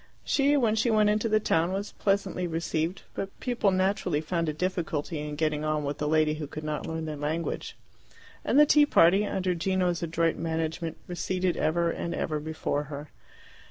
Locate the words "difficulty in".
4.51-5.35